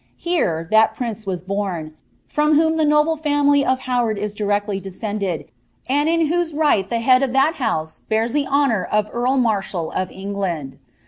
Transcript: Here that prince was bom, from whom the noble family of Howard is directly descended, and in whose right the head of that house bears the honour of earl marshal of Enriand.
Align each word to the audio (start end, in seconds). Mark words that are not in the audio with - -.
Here 0.17 0.67
that 0.71 0.95
prince 0.95 1.27
was 1.27 1.43
bom, 1.43 1.93
from 2.27 2.55
whom 2.55 2.77
the 2.77 2.85
noble 2.85 3.17
family 3.17 3.63
of 3.63 3.81
Howard 3.81 4.17
is 4.17 4.33
directly 4.33 4.79
descended, 4.79 5.47
and 5.87 6.09
in 6.09 6.25
whose 6.25 6.55
right 6.55 6.89
the 6.89 7.01
head 7.01 7.21
of 7.21 7.33
that 7.33 7.57
house 7.57 7.99
bears 7.99 8.33
the 8.33 8.47
honour 8.47 8.83
of 8.83 9.11
earl 9.13 9.37
marshal 9.37 9.91
of 9.91 10.09
Enriand. 10.09 10.79